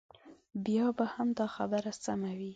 بیا 0.65 0.87
به 0.97 1.05
هم 1.13 1.27
دا 1.39 1.47
خبره 1.55 1.91
سمه 2.03 2.31
وي. 2.39 2.49